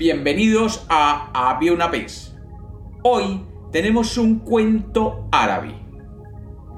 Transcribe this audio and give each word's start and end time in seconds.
Bienvenidos 0.00 0.86
a 0.88 1.30
Había 1.34 1.74
una 1.74 1.88
vez. 1.88 2.34
Hoy 3.02 3.44
tenemos 3.70 4.16
un 4.16 4.38
cuento 4.38 5.28
árabe. 5.30 5.74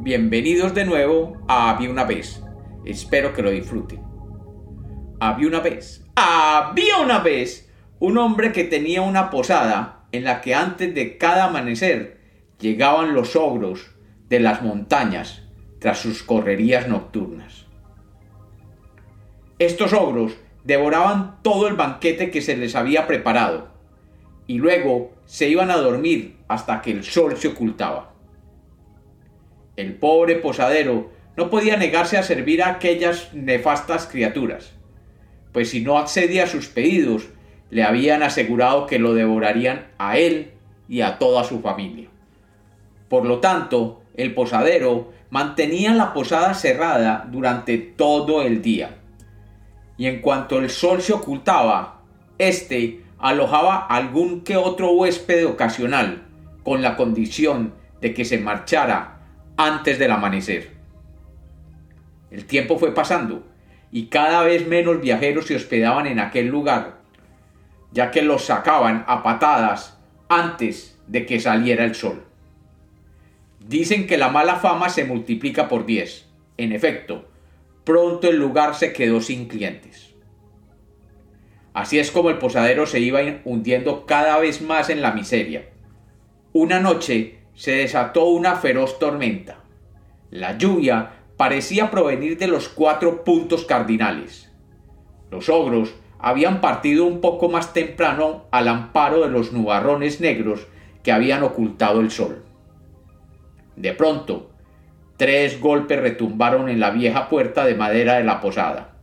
Bienvenidos 0.00 0.74
de 0.74 0.84
nuevo 0.84 1.40
a 1.46 1.70
Había 1.70 1.88
una 1.90 2.02
vez. 2.02 2.42
Espero 2.84 3.32
que 3.32 3.42
lo 3.42 3.52
disfruten. 3.52 4.02
Había 5.20 5.46
una 5.46 5.60
vez. 5.60 6.04
Había 6.16 6.96
una 6.96 7.20
vez 7.20 7.72
un 8.00 8.18
hombre 8.18 8.50
que 8.50 8.64
tenía 8.64 9.02
una 9.02 9.30
posada 9.30 10.08
en 10.10 10.24
la 10.24 10.40
que 10.40 10.56
antes 10.56 10.92
de 10.92 11.16
cada 11.16 11.44
amanecer 11.44 12.18
llegaban 12.58 13.14
los 13.14 13.36
ogros 13.36 13.92
de 14.28 14.40
las 14.40 14.62
montañas 14.62 15.44
tras 15.78 16.00
sus 16.00 16.24
correrías 16.24 16.88
nocturnas. 16.88 17.66
Estos 19.60 19.92
ogros 19.92 20.32
devoraban 20.64 21.38
todo 21.42 21.66
el 21.68 21.74
banquete 21.74 22.30
que 22.30 22.40
se 22.40 22.56
les 22.56 22.76
había 22.76 23.06
preparado 23.06 23.68
y 24.46 24.58
luego 24.58 25.12
se 25.24 25.48
iban 25.48 25.70
a 25.70 25.76
dormir 25.76 26.36
hasta 26.48 26.82
que 26.82 26.90
el 26.90 27.04
sol 27.04 27.36
se 27.36 27.48
ocultaba. 27.48 28.12
El 29.76 29.94
pobre 29.94 30.36
posadero 30.36 31.10
no 31.36 31.48
podía 31.48 31.76
negarse 31.76 32.18
a 32.18 32.22
servir 32.22 32.62
a 32.62 32.68
aquellas 32.68 33.32
nefastas 33.32 34.06
criaturas, 34.06 34.72
pues 35.52 35.70
si 35.70 35.80
no 35.80 35.98
accedía 35.98 36.44
a 36.44 36.48
sus 36.48 36.68
pedidos, 36.68 37.28
le 37.70 37.82
habían 37.82 38.22
asegurado 38.22 38.86
que 38.86 38.98
lo 38.98 39.14
devorarían 39.14 39.86
a 39.98 40.18
él 40.18 40.52
y 40.88 41.00
a 41.00 41.18
toda 41.18 41.44
su 41.44 41.60
familia. 41.60 42.08
Por 43.08 43.24
lo 43.24 43.40
tanto, 43.40 44.02
el 44.14 44.34
posadero 44.34 45.12
mantenía 45.30 45.94
la 45.94 46.12
posada 46.12 46.52
cerrada 46.52 47.26
durante 47.30 47.78
todo 47.78 48.42
el 48.42 48.60
día 48.60 49.01
y 50.02 50.08
en 50.08 50.20
cuanto 50.20 50.58
el 50.58 50.68
sol 50.68 51.00
se 51.00 51.12
ocultaba, 51.12 52.00
éste 52.36 53.04
alojaba 53.20 53.86
algún 53.86 54.40
que 54.40 54.56
otro 54.56 54.90
huésped 54.90 55.46
ocasional, 55.46 56.24
con 56.64 56.82
la 56.82 56.96
condición 56.96 57.74
de 58.00 58.12
que 58.12 58.24
se 58.24 58.38
marchara 58.38 59.20
antes 59.56 60.00
del 60.00 60.10
amanecer. 60.10 60.72
El 62.32 62.46
tiempo 62.46 62.80
fue 62.80 62.92
pasando 62.92 63.44
y 63.92 64.06
cada 64.06 64.42
vez 64.42 64.66
menos 64.66 65.00
viajeros 65.00 65.46
se 65.46 65.54
hospedaban 65.54 66.08
en 66.08 66.18
aquel 66.18 66.48
lugar, 66.48 66.98
ya 67.92 68.10
que 68.10 68.22
los 68.22 68.42
sacaban 68.42 69.04
a 69.06 69.22
patadas 69.22 70.00
antes 70.28 70.98
de 71.06 71.26
que 71.26 71.38
saliera 71.38 71.84
el 71.84 71.94
sol. 71.94 72.24
Dicen 73.60 74.08
que 74.08 74.18
la 74.18 74.30
mala 74.30 74.56
fama 74.56 74.88
se 74.88 75.04
multiplica 75.04 75.68
por 75.68 75.86
diez. 75.86 76.26
En 76.56 76.72
efecto, 76.72 77.28
pronto 77.84 78.28
el 78.28 78.36
lugar 78.36 78.74
se 78.74 78.92
quedó 78.92 79.20
sin 79.20 79.48
clientes. 79.48 80.14
Así 81.74 81.98
es 81.98 82.10
como 82.10 82.30
el 82.30 82.38
posadero 82.38 82.86
se 82.86 83.00
iba 83.00 83.20
hundiendo 83.44 84.04
cada 84.06 84.38
vez 84.38 84.60
más 84.60 84.90
en 84.90 85.00
la 85.00 85.12
miseria. 85.12 85.70
Una 86.52 86.80
noche 86.80 87.38
se 87.54 87.72
desató 87.72 88.26
una 88.26 88.56
feroz 88.56 88.98
tormenta. 88.98 89.60
La 90.30 90.58
lluvia 90.58 91.12
parecía 91.36 91.90
provenir 91.90 92.38
de 92.38 92.46
los 92.46 92.68
cuatro 92.68 93.24
puntos 93.24 93.64
cardinales. 93.64 94.52
Los 95.30 95.48
ogros 95.48 95.94
habían 96.18 96.60
partido 96.60 97.04
un 97.06 97.20
poco 97.20 97.48
más 97.48 97.72
temprano 97.72 98.44
al 98.50 98.68
amparo 98.68 99.22
de 99.22 99.28
los 99.28 99.52
nubarrones 99.52 100.20
negros 100.20 100.66
que 101.02 101.10
habían 101.10 101.42
ocultado 101.42 102.00
el 102.00 102.10
sol. 102.10 102.44
De 103.76 103.92
pronto, 103.92 104.51
Tres 105.22 105.60
golpes 105.60 106.00
retumbaron 106.00 106.68
en 106.68 106.80
la 106.80 106.90
vieja 106.90 107.28
puerta 107.28 107.64
de 107.64 107.76
madera 107.76 108.14
de 108.14 108.24
la 108.24 108.40
posada. 108.40 108.96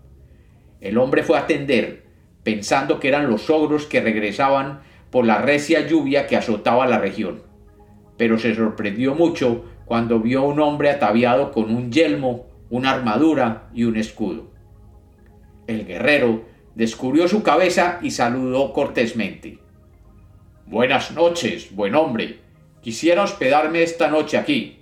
El 0.82 0.98
hombre 0.98 1.24
fue 1.24 1.38
a 1.38 1.44
atender, 1.44 2.04
pensando 2.44 3.00
que 3.00 3.08
eran 3.08 3.30
los 3.30 3.50
ogros 3.50 3.86
que 3.86 4.02
regresaban 4.02 4.82
por 5.12 5.26
la 5.26 5.38
recia 5.38 5.88
lluvia 5.88 6.28
que 6.28 6.36
azotaba 6.36 6.88
la 6.88 6.98
región. 6.98 7.44
Pero 8.18 8.38
se 8.38 8.54
sorprendió 8.54 9.16
mucho 9.16 9.64
cuando 9.86 10.20
vio 10.20 10.42
a 10.42 10.48
un 10.48 10.60
hombre 10.60 10.90
ataviado 10.90 11.54
con 11.54 11.74
un 11.74 11.90
yelmo, 11.90 12.48
una 12.70 12.92
armadura 12.92 13.70
y 13.74 13.86
un 13.86 13.96
escudo. 13.96 14.52
El 15.68 15.86
guerrero 15.86 16.44
descubrió 16.76 17.30
su 17.30 17.44
cabeza 17.44 18.00
y 18.02 18.12
saludó 18.12 18.74
cortésmente. 18.74 19.60
Buenas 20.66 21.12
noches, 21.12 21.74
buen 21.74 21.96
hombre. 21.96 22.42
Quisiera 22.82 23.24
hospedarme 23.24 23.84
esta 23.84 24.10
noche 24.10 24.38
aquí. 24.38 24.79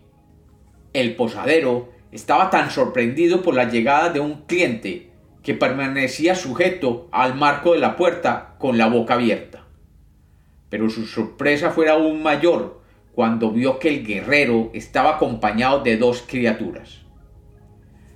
El 0.97 1.15
posadero 1.15 1.89
estaba 2.11 2.49
tan 2.49 2.71
sorprendido 2.71 3.43
por 3.43 3.53
la 3.53 3.69
llegada 3.69 4.09
de 4.09 4.19
un 4.19 4.47
cliente 4.47 5.11
que 5.43 5.53
permanecía 5.53 6.33
sujeto 6.33 7.07
al 7.11 7.35
marco 7.35 7.73
de 7.73 7.77
la 7.77 7.95
puerta 7.95 8.55
con 8.57 8.79
la 8.79 8.87
boca 8.87 9.13
abierta. 9.13 9.67
Pero 10.69 10.89
su 10.89 11.05
sorpresa 11.05 11.69
fue 11.69 11.87
aún 11.87 12.23
mayor 12.23 12.81
cuando 13.13 13.51
vio 13.51 13.77
que 13.77 13.89
el 13.89 14.07
guerrero 14.07 14.71
estaba 14.73 15.17
acompañado 15.17 15.81
de 15.81 15.97
dos 15.97 16.23
criaturas. 16.27 17.05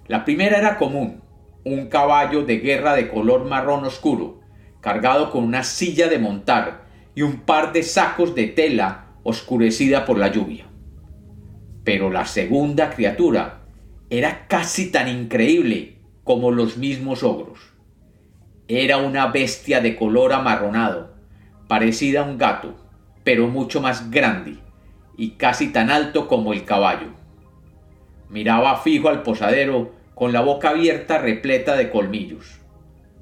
La 0.08 0.26
primera 0.26 0.58
era 0.58 0.80
común, 0.80 1.22
un 1.64 1.86
caballo 1.86 2.46
de 2.46 2.58
guerra 2.58 2.96
de 2.96 3.10
color 3.10 3.46
marrón 3.46 3.86
oscuro, 3.86 4.42
cargado 4.80 5.30
con 5.30 5.44
una 5.44 5.64
silla 5.64 6.08
de 6.08 6.18
montar 6.18 6.86
y 7.14 7.22
un 7.22 7.42
par 7.42 7.74
de 7.74 7.84
sacos 7.84 8.34
de 8.34 8.48
tela 8.48 9.06
oscurecida 9.22 10.04
por 10.04 10.18
la 10.18 10.30
lluvia. 10.30 10.71
Pero 11.84 12.10
la 12.10 12.26
segunda 12.26 12.90
criatura 12.92 13.62
era 14.10 14.48
casi 14.48 14.92
tan 14.92 15.08
increíble 15.08 15.98
como 16.24 16.52
los 16.52 16.78
mismos 16.78 17.24
ogros. 17.24 17.60
Era 18.68 18.98
una 18.98 19.28
bestia 19.28 19.82
de 19.82 19.96
color 19.96 20.34
amarronado, 20.34 21.16
parecida 21.68 22.22
a 22.22 22.24
un 22.24 22.38
gato, 22.38 22.76
pero 23.24 23.48
mucho 23.48 23.82
más 23.82 24.12
grande 24.12 24.58
y 25.18 25.32
casi 25.32 25.72
tan 25.72 25.90
alto 25.90 26.28
como 26.28 26.54
el 26.54 26.66
caballo. 26.66 27.10
Miraba 28.30 28.78
fijo 28.78 29.10
al 29.10 29.24
posadero 29.24 29.94
con 30.14 30.34
la 30.34 30.42
boca 30.42 30.70
abierta 30.70 31.18
repleta 31.18 31.76
de 31.76 31.90
colmillos. 31.90 32.60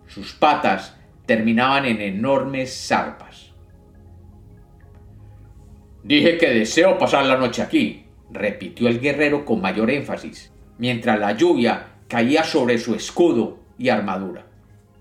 Sus 0.08 0.34
patas 0.34 0.98
terminaban 1.26 1.86
en 1.86 2.02
enormes 2.02 2.88
zarpas. 2.88 3.54
Dije 6.04 6.38
que 6.38 6.50
deseo 6.50 6.98
pasar 6.98 7.26
la 7.26 7.38
noche 7.38 7.62
aquí, 7.62 8.06
repitió 8.32 8.88
el 8.88 9.00
guerrero 9.00 9.46
con 9.46 9.62
mayor 9.62 9.92
énfasis, 9.92 10.52
mientras 10.78 11.20
la 11.20 11.34
lluvia 11.34 11.88
caía 12.08 12.44
sobre 12.44 12.78
su 12.78 12.96
escudo 12.96 13.60
y 13.78 13.90
armadura. 13.90 14.46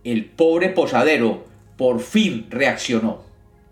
El 0.04 0.26
pobre 0.26 0.70
posadero 0.70 1.44
por 1.76 2.00
fin 2.00 2.46
reaccionó 2.50 3.22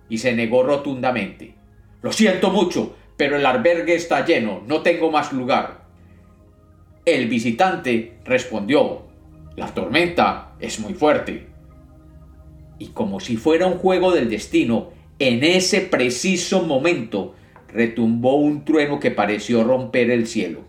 y 0.08 0.18
se 0.18 0.34
negó 0.34 0.62
rotundamente. 0.62 1.54
Lo 2.02 2.12
siento 2.12 2.50
mucho, 2.50 2.96
pero 3.16 3.36
el 3.36 3.46
albergue 3.46 3.94
está 3.94 4.24
lleno, 4.24 4.62
no 4.66 4.82
tengo 4.82 5.10
más 5.10 5.32
lugar. 5.32 5.86
El 7.04 7.28
visitante 7.28 8.18
respondió, 8.24 9.02
la 9.56 9.68
tormenta 9.68 10.54
es 10.60 10.80
muy 10.80 10.94
fuerte. 10.94 11.46
Y 12.78 12.88
como 12.88 13.20
si 13.20 13.36
fuera 13.36 13.66
un 13.66 13.78
juego 13.78 14.12
del 14.12 14.28
destino, 14.28 14.90
en 15.18 15.44
ese 15.44 15.80
preciso 15.80 16.62
momento 16.62 17.34
retumbó 17.68 18.36
un 18.36 18.64
trueno 18.64 19.00
que 19.00 19.10
pareció 19.10 19.64
romper 19.64 20.10
el 20.10 20.26
cielo. 20.26 20.64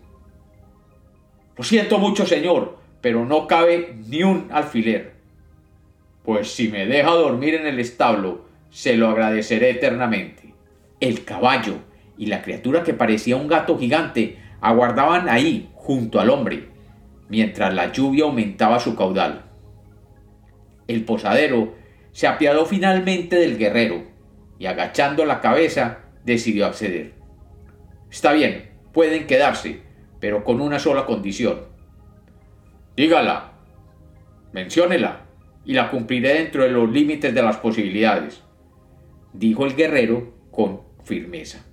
Lo 1.56 1.64
siento 1.64 1.98
mucho, 1.98 2.26
señor, 2.26 2.78
pero 3.00 3.24
no 3.24 3.46
cabe 3.46 3.96
ni 4.08 4.22
un 4.22 4.48
alfiler. 4.50 5.14
Pues 6.24 6.52
si 6.52 6.68
me 6.68 6.86
deja 6.86 7.10
dormir 7.10 7.54
en 7.54 7.66
el 7.66 7.80
establo, 7.80 8.46
se 8.70 8.96
lo 8.96 9.08
agradeceré 9.08 9.70
eternamente. 9.70 10.54
El 11.00 11.24
caballo 11.24 11.76
y 12.16 12.26
la 12.26 12.42
criatura 12.42 12.82
que 12.82 12.94
parecía 12.94 13.36
un 13.36 13.48
gato 13.48 13.78
gigante 13.78 14.38
aguardaban 14.60 15.28
ahí, 15.28 15.70
junto 15.74 16.20
al 16.20 16.30
hombre, 16.30 16.68
mientras 17.28 17.72
la 17.72 17.92
lluvia 17.92 18.24
aumentaba 18.24 18.78
su 18.80 18.96
caudal. 18.96 19.44
El 20.86 21.04
posadero 21.04 21.74
se 22.12 22.26
apiadó 22.26 22.66
finalmente 22.66 23.36
del 23.36 23.58
guerrero 23.58 24.02
y 24.58 24.66
agachando 24.66 25.24
la 25.24 25.40
cabeza 25.40 26.00
decidió 26.28 26.66
acceder. 26.66 27.14
Está 28.10 28.32
bien, 28.32 28.70
pueden 28.92 29.26
quedarse, 29.26 29.80
pero 30.20 30.44
con 30.44 30.60
una 30.60 30.78
sola 30.78 31.06
condición. 31.06 31.60
Dígala, 32.96 33.52
menciónela, 34.52 35.24
y 35.64 35.72
la 35.74 35.90
cumpliré 35.90 36.34
dentro 36.34 36.62
de 36.62 36.70
los 36.70 36.90
límites 36.90 37.34
de 37.34 37.42
las 37.42 37.58
posibilidades, 37.58 38.42
dijo 39.32 39.66
el 39.66 39.74
guerrero 39.74 40.34
con 40.50 40.82
firmeza. 41.04 41.64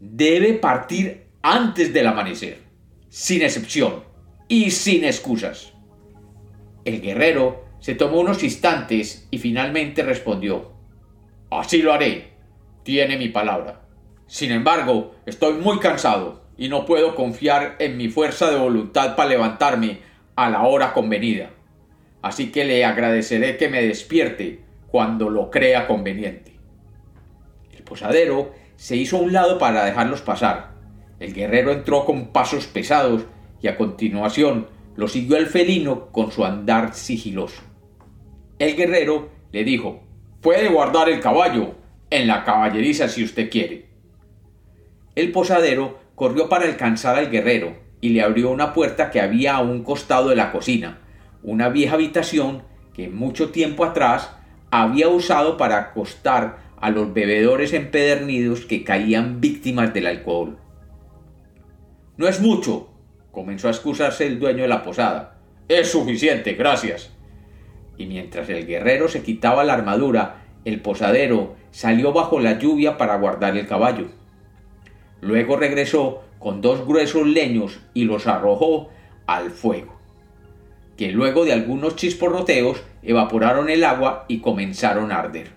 Debe 0.00 0.54
partir 0.54 1.26
antes 1.42 1.92
del 1.92 2.06
amanecer, 2.06 2.58
sin 3.08 3.42
excepción 3.42 4.04
y 4.48 4.70
sin 4.70 5.04
excusas. 5.04 5.72
El 6.84 7.00
guerrero 7.00 7.64
se 7.80 7.94
tomó 7.94 8.20
unos 8.20 8.42
instantes 8.42 9.28
y 9.30 9.38
finalmente 9.38 10.02
respondió, 10.02 10.72
Así 11.50 11.80
lo 11.80 11.92
haré, 11.92 12.37
tiene 12.88 13.18
mi 13.18 13.28
palabra. 13.28 13.82
Sin 14.26 14.50
embargo, 14.50 15.14
estoy 15.26 15.52
muy 15.60 15.78
cansado 15.78 16.40
y 16.56 16.70
no 16.70 16.86
puedo 16.86 17.14
confiar 17.14 17.76
en 17.80 17.98
mi 17.98 18.08
fuerza 18.08 18.50
de 18.50 18.56
voluntad 18.56 19.14
para 19.14 19.28
levantarme 19.28 19.98
a 20.36 20.48
la 20.48 20.62
hora 20.62 20.94
convenida. 20.94 21.50
Así 22.22 22.50
que 22.50 22.64
le 22.64 22.86
agradeceré 22.86 23.58
que 23.58 23.68
me 23.68 23.82
despierte 23.82 24.64
cuando 24.86 25.28
lo 25.28 25.50
crea 25.50 25.86
conveniente. 25.86 26.58
El 27.76 27.82
posadero 27.84 28.54
se 28.76 28.96
hizo 28.96 29.18
a 29.18 29.20
un 29.20 29.34
lado 29.34 29.58
para 29.58 29.84
dejarlos 29.84 30.22
pasar. 30.22 30.70
El 31.20 31.34
guerrero 31.34 31.72
entró 31.72 32.06
con 32.06 32.28
pasos 32.28 32.66
pesados 32.68 33.26
y 33.60 33.68
a 33.68 33.76
continuación 33.76 34.68
lo 34.96 35.08
siguió 35.08 35.36
el 35.36 35.48
felino 35.48 36.06
con 36.10 36.32
su 36.32 36.42
andar 36.42 36.94
sigiloso. 36.94 37.60
El 38.58 38.76
guerrero 38.76 39.28
le 39.52 39.62
dijo, 39.62 40.04
puede 40.40 40.70
guardar 40.70 41.10
el 41.10 41.20
caballo 41.20 41.74
en 42.10 42.26
la 42.26 42.44
caballeriza 42.44 43.08
si 43.08 43.24
usted 43.24 43.50
quiere. 43.50 43.86
El 45.14 45.32
posadero 45.32 45.98
corrió 46.14 46.48
para 46.48 46.66
alcanzar 46.66 47.16
al 47.16 47.30
guerrero 47.30 47.76
y 48.00 48.10
le 48.10 48.22
abrió 48.22 48.50
una 48.50 48.72
puerta 48.72 49.10
que 49.10 49.20
había 49.20 49.56
a 49.56 49.60
un 49.60 49.82
costado 49.82 50.28
de 50.28 50.36
la 50.36 50.52
cocina, 50.52 51.00
una 51.42 51.68
vieja 51.68 51.94
habitación 51.94 52.62
que 52.94 53.08
mucho 53.08 53.50
tiempo 53.50 53.84
atrás 53.84 54.30
había 54.70 55.08
usado 55.08 55.56
para 55.56 55.78
acostar 55.78 56.58
a 56.80 56.90
los 56.90 57.12
bebedores 57.12 57.72
empedernidos 57.72 58.64
que 58.64 58.84
caían 58.84 59.40
víctimas 59.40 59.92
del 59.92 60.06
alcohol. 60.06 60.58
No 62.16 62.28
es 62.28 62.40
mucho, 62.40 62.90
comenzó 63.32 63.68
a 63.68 63.72
excusarse 63.72 64.26
el 64.26 64.38
dueño 64.38 64.62
de 64.62 64.68
la 64.68 64.82
posada. 64.82 65.38
Es 65.68 65.90
suficiente, 65.90 66.54
gracias. 66.54 67.10
Y 67.96 68.06
mientras 68.06 68.48
el 68.48 68.66
guerrero 68.66 69.08
se 69.08 69.22
quitaba 69.22 69.64
la 69.64 69.74
armadura, 69.74 70.44
el 70.64 70.80
posadero 70.80 71.56
salió 71.70 72.12
bajo 72.12 72.40
la 72.40 72.58
lluvia 72.58 72.96
para 72.96 73.16
guardar 73.16 73.56
el 73.56 73.66
caballo. 73.66 74.08
Luego 75.20 75.56
regresó 75.56 76.22
con 76.38 76.60
dos 76.60 76.86
gruesos 76.86 77.26
leños 77.26 77.80
y 77.94 78.04
los 78.04 78.26
arrojó 78.26 78.90
al 79.26 79.50
fuego, 79.50 79.98
que 80.96 81.10
luego 81.10 81.44
de 81.44 81.52
algunos 81.52 81.96
chisporroteos 81.96 82.82
evaporaron 83.02 83.68
el 83.68 83.84
agua 83.84 84.24
y 84.28 84.40
comenzaron 84.40 85.12
a 85.12 85.18
arder. 85.18 85.50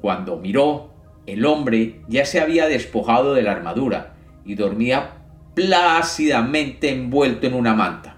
Cuando 0.00 0.36
miró, 0.36 0.90
el 1.26 1.44
hombre 1.44 2.00
ya 2.08 2.24
se 2.24 2.40
había 2.40 2.66
despojado 2.66 3.34
de 3.34 3.42
la 3.42 3.52
armadura 3.52 4.14
y 4.44 4.54
dormía 4.54 5.12
plácidamente 5.54 6.90
envuelto 6.90 7.46
en 7.46 7.54
una 7.54 7.74
manta, 7.74 8.16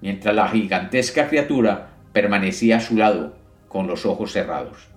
mientras 0.00 0.34
la 0.34 0.48
gigantesca 0.48 1.28
criatura 1.28 1.90
permanecía 2.12 2.78
a 2.78 2.80
su 2.80 2.96
lado, 2.96 3.34
con 3.76 3.88
los 3.88 4.06
ojos 4.06 4.32
cerrados. 4.32 4.88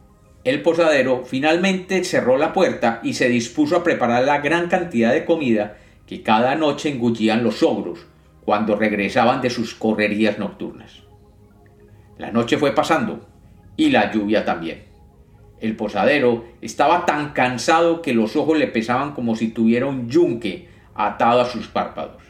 El 0.46 0.62
posadero 0.62 1.26
finalmente 1.26 2.06
cerró 2.06 2.38
la 2.38 2.54
puerta 2.54 3.02
y 3.04 3.16
se 3.16 3.28
dispuso 3.28 3.76
a 3.76 3.84
preparar 3.84 4.24
la 4.24 4.40
gran 4.40 4.70
cantidad 4.70 5.12
de 5.12 5.26
comida 5.26 5.76
que 6.08 6.24
cada 6.24 6.56
noche 6.56 6.88
engullían 6.88 7.44
los 7.44 7.62
ogros 7.62 8.08
cuando 8.46 8.78
regresaban 8.78 9.42
de 9.42 9.50
sus 9.50 9.76
correrías 9.76 10.40
nocturnas. 10.40 11.04
La 12.18 12.32
noche 12.32 12.58
fue 12.58 12.74
pasando 12.74 13.28
y 13.76 13.90
la 13.90 14.14
lluvia 14.14 14.46
también. 14.46 14.86
El 15.60 15.76
posadero 15.76 16.46
estaba 16.62 17.06
tan 17.06 17.34
cansado 17.34 18.02
que 18.02 18.14
los 18.14 18.38
ojos 18.38 18.58
le 18.58 18.68
pesaban 18.68 19.12
como 19.12 19.36
si 19.36 19.50
tuviera 19.50 19.88
un 19.88 20.08
yunque 20.08 20.70
atado 20.96 21.42
a 21.42 21.50
sus 21.50 21.68
párpados. 21.68 22.24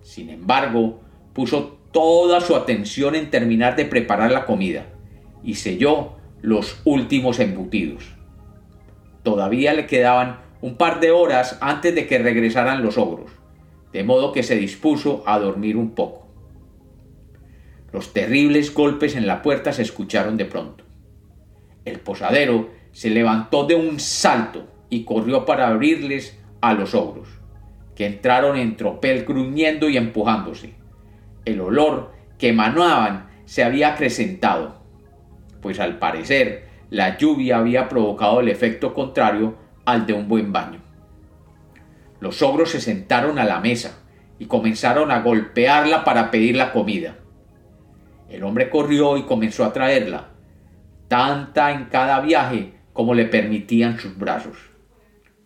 Sin 0.00 0.30
embargo, 0.30 1.02
puso 1.34 1.76
toda 1.92 2.40
su 2.40 2.56
atención 2.56 3.14
en 3.16 3.28
terminar 3.28 3.76
de 3.76 3.84
preparar 3.84 4.32
la 4.32 4.46
comida 4.46 4.86
y 5.44 5.54
selló 5.54 6.14
los 6.42 6.80
últimos 6.84 7.38
embutidos. 7.38 8.14
Todavía 9.22 9.72
le 9.74 9.86
quedaban 9.86 10.40
un 10.60 10.76
par 10.76 11.00
de 11.00 11.10
horas 11.10 11.58
antes 11.60 11.94
de 11.94 12.06
que 12.06 12.18
regresaran 12.18 12.82
los 12.82 12.98
ogros, 12.98 13.30
de 13.92 14.02
modo 14.04 14.32
que 14.32 14.42
se 14.42 14.56
dispuso 14.56 15.22
a 15.26 15.38
dormir 15.38 15.76
un 15.76 15.94
poco. 15.94 16.26
Los 17.92 18.12
terribles 18.12 18.74
golpes 18.74 19.14
en 19.14 19.26
la 19.26 19.42
puerta 19.42 19.72
se 19.72 19.82
escucharon 19.82 20.36
de 20.36 20.46
pronto. 20.46 20.84
El 21.84 22.00
posadero 22.00 22.70
se 22.92 23.10
levantó 23.10 23.66
de 23.66 23.74
un 23.74 24.00
salto 24.00 24.66
y 24.88 25.04
corrió 25.04 25.44
para 25.44 25.68
abrirles 25.68 26.38
a 26.60 26.74
los 26.74 26.94
ogros, 26.94 27.28
que 27.94 28.06
entraron 28.06 28.56
en 28.56 28.76
tropel 28.76 29.24
gruñendo 29.24 29.88
y 29.88 29.96
empujándose. 29.96 30.74
El 31.44 31.60
olor 31.60 32.12
que 32.38 32.48
emanaban 32.48 33.28
se 33.44 33.62
había 33.62 33.94
acrecentado 33.94 34.83
pues 35.64 35.80
al 35.80 35.98
parecer 35.98 36.66
la 36.90 37.16
lluvia 37.16 37.56
había 37.56 37.88
provocado 37.88 38.40
el 38.40 38.50
efecto 38.50 38.92
contrario 38.92 39.56
al 39.86 40.04
de 40.04 40.12
un 40.12 40.28
buen 40.28 40.52
baño. 40.52 40.82
Los 42.20 42.42
ogros 42.42 42.68
se 42.72 42.82
sentaron 42.82 43.38
a 43.38 43.46
la 43.46 43.60
mesa 43.60 44.02
y 44.38 44.44
comenzaron 44.44 45.10
a 45.10 45.22
golpearla 45.22 46.04
para 46.04 46.30
pedir 46.30 46.54
la 46.54 46.70
comida. 46.70 47.16
El 48.28 48.44
hombre 48.44 48.68
corrió 48.68 49.16
y 49.16 49.22
comenzó 49.22 49.64
a 49.64 49.72
traerla, 49.72 50.32
tanta 51.08 51.70
en 51.70 51.86
cada 51.86 52.20
viaje 52.20 52.74
como 52.92 53.14
le 53.14 53.24
permitían 53.24 53.98
sus 53.98 54.18
brazos. 54.18 54.58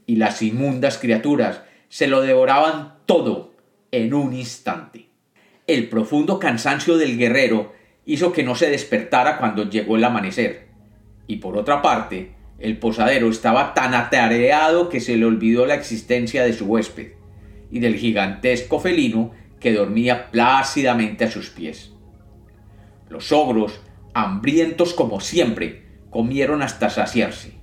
Y 0.05 0.17
las 0.17 0.43
inmundas 0.43 0.99
criaturas 0.99 1.62
se 1.88 2.09
lo 2.09 2.23
devoraban 2.23 2.94
todo 3.06 3.53
en 3.93 4.14
un 4.14 4.35
instante. 4.35 5.11
El 5.69 5.88
profundo 5.88 6.41
cansancio 6.41 6.99
del 6.99 7.17
guerrero 7.17 7.78
hizo 8.09 8.33
que 8.33 8.43
no 8.43 8.55
se 8.55 8.71
despertara 8.71 9.37
cuando 9.37 9.69
llegó 9.69 9.97
el 9.97 10.05
amanecer. 10.05 10.69
Y 11.27 11.37
por 11.37 11.59
otra 11.59 11.83
parte, 11.83 12.33
el 12.59 12.79
posadero 12.79 13.29
estaba 13.29 13.75
tan 13.75 13.93
atareado 13.93 14.89
que 14.89 15.01
se 15.01 15.19
le 15.19 15.27
olvidó 15.27 15.67
la 15.67 15.75
existencia 15.75 16.43
de 16.43 16.55
su 16.55 16.65
huésped 16.65 17.13
y 17.71 17.81
del 17.81 17.97
gigantesco 17.97 18.81
felino 18.81 19.33
que 19.61 19.75
dormía 19.75 20.31
plácidamente 20.31 21.27
a 21.27 21.31
sus 21.31 21.51
pies. 21.51 21.93
Los 23.11 23.31
ogros, 23.31 23.83
hambrientos 24.15 24.95
como 24.95 25.21
siempre, 25.21 25.85
comieron 26.09 26.63
hasta 26.63 26.89
saciarse, 26.89 27.59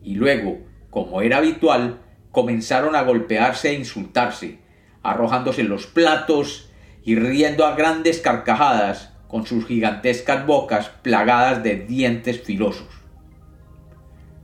y 0.00 0.14
luego, 0.14 0.60
como 0.90 1.22
era 1.22 1.38
habitual, 1.38 2.02
comenzaron 2.30 2.94
a 2.94 3.02
golpearse 3.02 3.70
e 3.70 3.74
insultarse, 3.74 4.60
arrojándose 5.02 5.64
los 5.64 5.88
platos 5.88 6.70
y 7.02 7.16
riendo 7.16 7.66
a 7.66 7.74
grandes 7.74 8.20
carcajadas 8.20 9.11
con 9.32 9.46
sus 9.46 9.64
gigantescas 9.64 10.44
bocas 10.44 10.90
plagadas 11.00 11.62
de 11.62 11.76
dientes 11.76 12.42
filosos. 12.42 12.88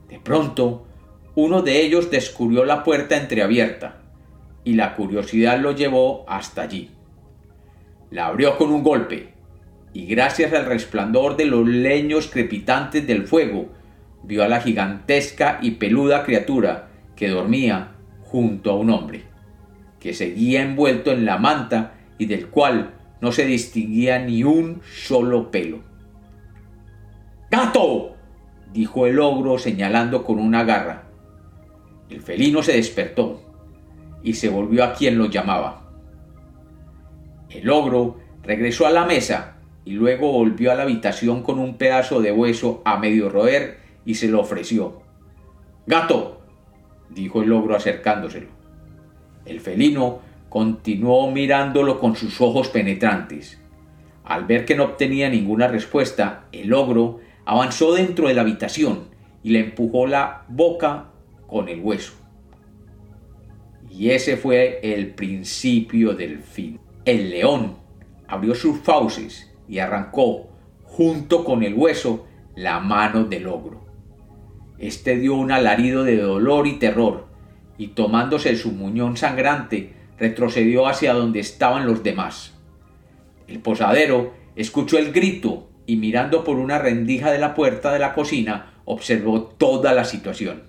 De 0.09 0.19
pronto, 0.19 0.87
uno 1.35 1.61
de 1.61 1.83
ellos 1.83 2.11
descubrió 2.11 2.65
la 2.65 2.85
puerta 2.85 3.19
entreabierta, 3.19 4.01
y 4.65 4.73
la 4.73 4.95
curiosidad 4.95 5.61
lo 5.61 5.73
llevó 5.73 6.25
hasta 6.27 6.63
allí. 6.63 6.91
La 8.11 8.29
abrió 8.29 8.57
con 8.57 8.73
un 8.73 8.83
golpe, 8.83 9.35
y 9.93 10.07
gracias 10.07 10.55
al 10.55 10.65
resplandor 10.65 11.37
de 11.37 11.45
los 11.45 11.69
leños 11.69 12.29
crepitantes 12.29 13.07
del 13.07 13.27
fuego, 13.27 13.69
vio 14.23 14.43
a 14.43 14.49
la 14.49 14.63
gigantesca 14.63 15.59
y 15.61 15.73
peluda 15.73 16.25
criatura 16.25 16.89
que 17.15 17.29
dormía 17.29 17.93
junto 18.23 18.71
a 18.71 18.77
un 18.77 18.89
hombre, 18.89 19.25
que 20.01 20.15
seguía 20.15 20.63
envuelto 20.63 21.13
en 21.13 21.27
la 21.27 21.37
manta 21.37 21.93
y 22.17 22.25
del 22.25 22.47
cual 22.47 22.95
no 23.21 23.33
se 23.33 23.45
distinguía 23.45 24.19
ni 24.19 24.45
un 24.45 24.81
solo 24.85 25.51
pelo. 25.51 25.81
¡Gato! 27.51 28.15
dijo 28.73 29.07
el 29.07 29.19
ogro 29.19 29.59
señalando 29.59 30.25
con 30.25 30.39
una 30.39 30.65
garra. 30.65 31.05
El 32.11 32.21
felino 32.21 32.63
se 32.63 32.73
despertó 32.73 33.43
y 34.23 34.35
se 34.35 34.49
volvió 34.49 34.85
a 34.85 34.93
quien 34.93 35.19
lo 35.19 35.27
llamaba. 35.27 35.91
El 37.51 37.71
ogro 37.71 38.19
regresó 38.43 38.87
a 38.87 38.91
la 38.91 39.05
mesa 39.05 39.57
y 39.85 39.93
luego 39.93 40.33
volvió 40.33 40.71
a 40.71 40.75
la 40.75 40.83
habitación 40.83 41.43
con 41.43 41.59
un 41.59 41.79
pedazo 41.79 42.21
de 42.21 42.33
hueso 42.33 42.83
a 42.85 42.99
medio 42.99 43.31
roer 43.31 43.79
y 44.05 44.15
se 44.15 44.29
lo 44.29 44.41
ofreció. 44.41 45.03
Gato, 45.87 46.43
dijo 47.09 47.43
el 47.43 47.53
ogro 47.53 47.75
acercándoselo. 47.75 48.49
El 49.47 49.61
felino 49.61 50.21
continuó 50.49 51.31
mirándolo 51.31 51.99
con 51.99 52.17
sus 52.17 52.41
ojos 52.41 52.69
penetrantes. 52.69 53.61
Al 54.25 54.45
ver 54.45 54.65
que 54.65 54.75
no 54.75 54.85
obtenía 54.85 55.29
ninguna 55.29 55.69
respuesta, 55.69 56.47
el 56.53 56.73
ogro 56.73 57.21
avanzó 57.45 57.95
dentro 57.95 58.29
de 58.29 58.35
la 58.35 58.43
habitación 58.43 59.09
y 59.43 59.51
le 59.51 59.61
empujó 59.61 60.07
la 60.07 60.45
boca 60.49 61.11
con 61.47 61.69
el 61.69 61.81
hueso. 61.81 62.13
Y 63.91 64.11
ese 64.11 64.37
fue 64.37 64.81
el 64.83 65.15
principio 65.15 66.15
del 66.15 66.41
fin. 66.41 66.79
El 67.05 67.31
león 67.31 67.77
abrió 68.27 68.55
sus 68.55 68.79
fauces 68.81 69.51
y 69.67 69.79
arrancó, 69.79 70.49
junto 70.83 71.45
con 71.45 71.63
el 71.63 71.75
hueso, 71.75 72.27
la 72.55 72.81
mano 72.81 73.25
del 73.25 73.47
ogro. 73.47 73.87
Este 74.79 75.17
dio 75.17 75.35
un 75.35 75.51
alarido 75.51 76.05
de 76.05 76.19
dolor 76.19 76.67
y 76.67 76.75
terror, 76.79 77.29
y 77.79 77.89
tomándose 77.89 78.57
su 78.57 78.73
muñón 78.73 79.17
sangrante, 79.17 79.95
retrocedió 80.19 80.87
hacia 80.87 81.15
donde 81.15 81.41
estaban 81.41 81.87
los 81.87 82.03
demás. 82.03 82.55
El 83.47 83.61
posadero 83.61 84.35
escuchó 84.57 84.99
el 84.99 85.13
grito 85.13 85.69
y 85.87 85.97
mirando 85.97 86.45
por 86.45 86.57
una 86.57 86.79
rendija 86.79 87.31
de 87.31 87.39
la 87.39 87.55
puerta 87.55 87.93
de 87.93 87.99
la 87.99 88.15
cocina 88.15 88.75
observó 88.85 89.43
toda 89.43 89.93
la 89.93 90.05
situación. 90.05 90.65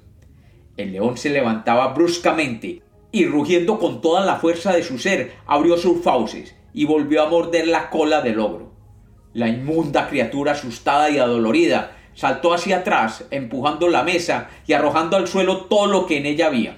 El 0.78 0.94
león 0.94 1.18
se 1.18 1.30
levantaba 1.30 1.94
bruscamente 1.94 2.82
y 3.12 3.26
rugiendo 3.26 3.80
con 3.80 4.02
toda 4.02 4.26
la 4.26 4.36
fuerza 4.36 4.74
de 4.74 4.84
su 4.84 4.98
ser 4.98 5.34
abrió 5.46 5.78
sus 5.78 6.02
fauces 6.02 6.56
y 6.74 6.86
volvió 6.86 7.24
a 7.24 7.30
morder 7.30 7.68
la 7.68 7.90
cola 7.90 8.22
del 8.22 8.40
ogro. 8.40 8.72
La 9.34 9.48
inmunda 9.48 10.08
criatura 10.08 10.54
asustada 10.54 11.10
y 11.10 11.18
adolorida 11.18 11.98
saltó 12.14 12.54
hacia 12.54 12.78
atrás, 12.78 13.26
empujando 13.32 13.88
la 13.88 14.04
mesa 14.04 14.50
y 14.68 14.74
arrojando 14.74 15.18
al 15.18 15.28
suelo 15.28 15.66
todo 15.66 15.88
lo 15.88 16.06
que 16.06 16.18
en 16.18 16.26
ella 16.26 16.48
había. 16.48 16.78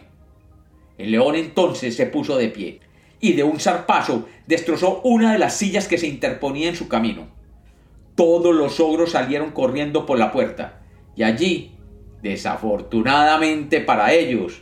El 1.02 1.12
león 1.12 1.36
entonces 1.36 1.96
se 1.96 2.06
puso 2.06 2.38
de 2.38 2.50
pie 2.50 2.80
y 3.20 3.34
de 3.34 3.44
un 3.44 3.60
zarpazo 3.60 4.28
destrozó 4.46 5.02
una 5.02 5.34
de 5.34 5.40
las 5.40 5.56
sillas 5.56 5.88
que 5.88 5.98
se 5.98 6.08
interponía 6.08 6.70
en 6.70 6.76
su 6.76 6.88
camino. 6.88 7.28
Todos 8.14 8.54
los 8.54 8.80
ogros 8.80 9.12
salieron 9.12 9.50
corriendo 9.50 10.06
por 10.06 10.20
la 10.20 10.32
puerta 10.32 10.82
y 11.16 11.24
allí, 11.24 11.72
desafortunadamente 12.22 13.82
para 13.82 14.14
ellos, 14.14 14.62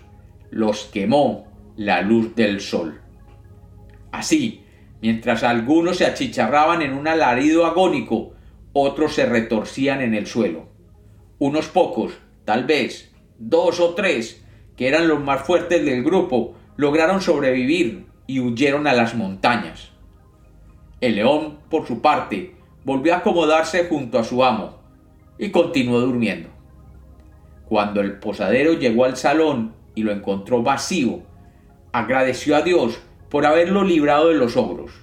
los 0.49 0.85
quemó 0.85 1.47
la 1.75 2.01
luz 2.01 2.35
del 2.35 2.61
sol. 2.61 3.01
Así, 4.13 4.63
mientras 5.01 5.43
algunos 5.43 5.97
se 5.97 6.05
achicharraban 6.05 6.81
en 6.81 6.93
un 6.93 7.09
alarido 7.09 7.65
agónico, 7.65 8.31
otros 8.71 9.13
se 9.13 9.25
retorcían 9.25 9.99
en 9.99 10.13
el 10.13 10.25
suelo. 10.25 10.69
Unos 11.37 11.67
pocos, 11.67 12.13
tal 12.45 12.63
vez, 12.63 13.11
dos 13.37 13.81
o 13.81 13.93
tres, 13.93 14.41
que 14.79 14.87
eran 14.87 15.09
los 15.09 15.21
más 15.21 15.41
fuertes 15.41 15.83
del 15.83 16.05
grupo, 16.05 16.55
lograron 16.77 17.19
sobrevivir 17.19 18.05
y 18.27 18.39
huyeron 18.39 18.87
a 18.87 18.93
las 18.93 19.13
montañas. 19.13 19.91
El 21.01 21.17
león, 21.17 21.57
por 21.69 21.85
su 21.85 22.01
parte, 22.01 22.55
volvió 22.85 23.13
a 23.13 23.17
acomodarse 23.17 23.87
junto 23.89 24.17
a 24.17 24.23
su 24.23 24.41
amo 24.41 24.77
y 25.37 25.49
continuó 25.49 25.99
durmiendo. 25.99 26.47
Cuando 27.65 27.99
el 27.99 28.19
posadero 28.19 28.71
llegó 28.71 29.03
al 29.03 29.17
salón 29.17 29.73
y 29.95 30.03
lo 30.03 30.13
encontró 30.13 30.63
vacío, 30.63 31.23
agradeció 31.91 32.55
a 32.55 32.61
Dios 32.61 33.01
por 33.27 33.45
haberlo 33.45 33.83
librado 33.83 34.29
de 34.29 34.35
los 34.35 34.55
ogros. 34.55 34.93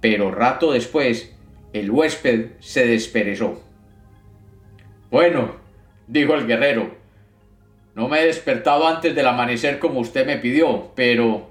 Pero 0.00 0.30
rato 0.30 0.72
después, 0.72 1.36
el 1.74 1.90
huésped 1.90 2.52
se 2.60 2.86
desperezó. 2.86 3.62
Bueno, 5.10 5.56
dijo 6.06 6.32
el 6.32 6.46
guerrero, 6.46 6.97
no 7.98 8.06
me 8.06 8.22
he 8.22 8.26
despertado 8.26 8.86
antes 8.86 9.12
del 9.12 9.26
amanecer 9.26 9.80
como 9.80 9.98
usted 9.98 10.24
me 10.24 10.38
pidió, 10.38 10.92
pero... 10.94 11.50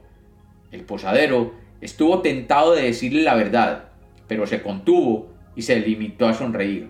El 0.72 0.86
posadero 0.86 1.54
estuvo 1.82 2.22
tentado 2.22 2.74
de 2.74 2.84
decirle 2.84 3.24
la 3.24 3.36
verdad, 3.36 3.90
pero 4.30 4.48
se 4.48 4.62
contuvo 4.62 5.28
y 5.58 5.64
se 5.64 5.78
limitó 5.78 6.26
a 6.26 6.34
sonreír. 6.34 6.88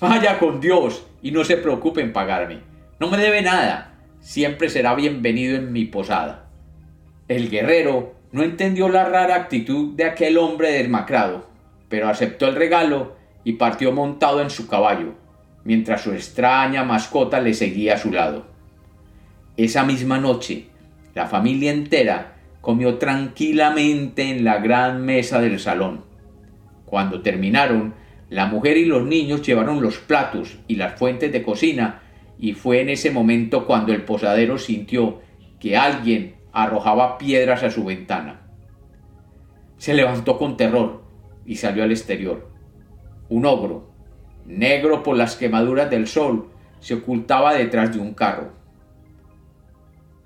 Vaya 0.00 0.38
con 0.38 0.58
Dios 0.62 1.06
y 1.20 1.32
no 1.32 1.44
se 1.44 1.58
preocupe 1.58 2.00
en 2.00 2.14
pagarme. 2.14 2.60
No 2.98 3.10
me 3.10 3.18
debe 3.18 3.42
nada. 3.42 3.92
Siempre 4.20 4.70
será 4.70 4.94
bienvenido 4.94 5.56
en 5.56 5.70
mi 5.70 5.84
posada. 5.84 6.46
El 7.28 7.50
guerrero 7.50 8.14
no 8.32 8.42
entendió 8.42 8.88
la 8.88 9.04
rara 9.04 9.34
actitud 9.34 9.96
de 9.96 10.04
aquel 10.04 10.38
hombre 10.38 10.72
desmacrado, 10.72 11.46
pero 11.90 12.08
aceptó 12.08 12.46
el 12.48 12.54
regalo 12.54 13.16
y 13.44 13.52
partió 13.52 13.92
montado 13.92 14.40
en 14.40 14.48
su 14.48 14.66
caballo, 14.66 15.12
mientras 15.62 16.00
su 16.00 16.12
extraña 16.12 16.84
mascota 16.84 17.38
le 17.38 17.52
seguía 17.52 17.96
a 17.96 17.98
su 17.98 18.12
lado. 18.12 18.56
Esa 19.58 19.82
misma 19.82 20.20
noche, 20.20 20.66
la 21.16 21.26
familia 21.26 21.72
entera 21.72 22.36
comió 22.60 22.94
tranquilamente 22.98 24.30
en 24.30 24.44
la 24.44 24.58
gran 24.58 25.04
mesa 25.04 25.40
del 25.40 25.58
salón. 25.58 26.04
Cuando 26.84 27.22
terminaron, 27.22 27.92
la 28.30 28.46
mujer 28.46 28.76
y 28.76 28.84
los 28.84 29.04
niños 29.04 29.42
llevaron 29.42 29.82
los 29.82 29.98
platos 29.98 30.58
y 30.68 30.76
las 30.76 30.96
fuentes 30.96 31.32
de 31.32 31.42
cocina 31.42 32.02
y 32.38 32.52
fue 32.52 32.82
en 32.82 32.88
ese 32.88 33.10
momento 33.10 33.66
cuando 33.66 33.92
el 33.92 34.04
posadero 34.04 34.58
sintió 34.58 35.22
que 35.58 35.76
alguien 35.76 36.36
arrojaba 36.52 37.18
piedras 37.18 37.64
a 37.64 37.72
su 37.72 37.82
ventana. 37.84 38.42
Se 39.76 39.92
levantó 39.92 40.38
con 40.38 40.56
terror 40.56 41.02
y 41.44 41.56
salió 41.56 41.82
al 41.82 41.90
exterior. 41.90 42.48
Un 43.28 43.44
ogro, 43.44 43.90
negro 44.46 45.02
por 45.02 45.16
las 45.16 45.34
quemaduras 45.34 45.90
del 45.90 46.06
sol, 46.06 46.48
se 46.78 46.94
ocultaba 46.94 47.54
detrás 47.54 47.92
de 47.92 47.98
un 47.98 48.14
carro. 48.14 48.57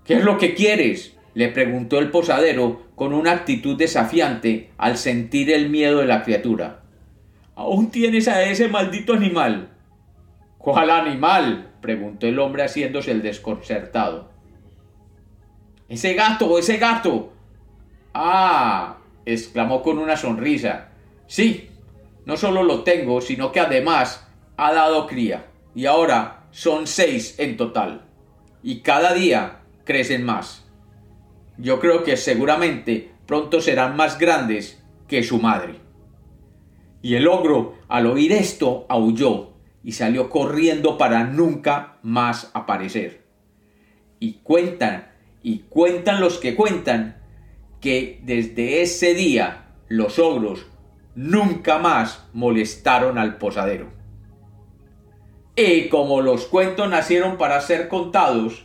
¿Qué 0.05 0.15
es 0.15 0.25
lo 0.25 0.39
que 0.39 0.55
quieres? 0.55 1.17
le 1.35 1.49
preguntó 1.49 1.99
el 1.99 2.11
posadero 2.11 2.83
con 2.95 3.15
una 3.15 3.33
actitud 3.33 3.77
desafiante 3.77 4.71
al 4.77 4.99
sentir 4.99 5.51
el 5.51 5.71
miedo 5.71 6.01
de 6.01 6.07
la 6.07 6.23
criatura. 6.23 6.83
¿Aún 7.55 7.91
tienes 7.91 8.29
a 8.29 8.43
ese 8.43 8.69
maldito 8.69 9.15
animal? 9.15 9.71
¿Cuál 10.59 10.91
animal? 10.91 11.71
preguntó 11.81 12.27
el 12.27 12.39
hombre 12.39 12.65
haciéndose 12.65 13.11
el 13.11 13.23
desconcertado. 13.23 14.31
Ese 15.89 16.15
gato, 16.15 16.59
ese 16.59 16.77
gato. 16.77 17.33
Ah, 18.15 18.99
exclamó 19.25 19.83
con 19.83 19.99
una 19.99 20.17
sonrisa. 20.17 20.91
Sí, 21.27 21.71
no 22.25 22.37
solo 22.37 22.63
lo 22.63 22.83
tengo, 22.83 23.21
sino 23.21 23.53
que 23.53 23.61
además 23.61 24.29
ha 24.57 24.73
dado 24.73 25.07
cría. 25.07 25.47
Y 25.75 25.87
ahora 25.87 26.45
son 26.51 26.87
seis 26.87 27.35
en 27.39 27.57
total. 27.57 28.03
Y 28.63 28.81
cada 28.81 29.13
día 29.15 29.62
crecen 29.85 30.25
más. 30.25 30.65
Yo 31.59 31.81
creo 31.81 32.03
que 32.03 32.17
seguramente 32.17 33.13
pronto 33.27 33.61
serán 33.61 33.97
más 33.97 34.19
grandes 34.19 34.83
que 35.09 35.23
su 35.23 35.39
madre. 35.39 35.77
Y 37.03 37.15
el 37.15 37.27
ogro, 37.27 37.75
al 37.89 38.07
oír 38.07 38.33
esto, 38.33 38.87
aulló 38.89 39.53
y 39.83 39.93
salió 39.93 40.31
corriendo 40.31 40.97
para 40.97 41.25
nunca 41.25 41.99
más 42.03 42.51
aparecer. 42.55 43.25
Y 44.21 44.35
cuentan, 44.43 45.11
y 45.43 45.61
cuentan 45.69 46.21
los 46.21 46.39
que 46.39 46.55
cuentan, 46.55 47.17
que 47.81 48.21
desde 48.23 48.83
ese 48.83 49.15
día 49.15 49.75
los 49.89 50.21
ogros 50.21 50.67
nunca 51.17 51.79
más 51.79 52.29
molestaron 52.33 53.19
al 53.19 53.39
posadero. 53.39 53.91
Y 55.57 55.89
como 55.89 56.23
los 56.23 56.47
cuentos 56.47 56.89
nacieron 56.89 57.37
para 57.37 57.61
ser 57.61 57.89
contados, 57.89 58.65